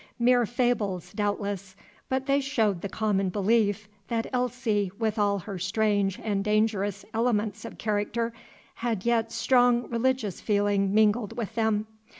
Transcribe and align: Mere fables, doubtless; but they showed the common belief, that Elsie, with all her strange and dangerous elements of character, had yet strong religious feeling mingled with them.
Mere 0.17 0.47
fables, 0.47 1.13
doubtless; 1.13 1.75
but 2.09 2.25
they 2.25 2.41
showed 2.41 2.81
the 2.81 2.89
common 2.89 3.29
belief, 3.29 3.87
that 4.07 4.25
Elsie, 4.33 4.91
with 4.97 5.19
all 5.19 5.37
her 5.37 5.59
strange 5.59 6.19
and 6.23 6.43
dangerous 6.43 7.05
elements 7.13 7.65
of 7.65 7.77
character, 7.77 8.33
had 8.73 9.05
yet 9.05 9.31
strong 9.31 9.87
religious 9.91 10.41
feeling 10.41 10.91
mingled 10.91 11.37
with 11.37 11.53
them. 11.53 11.85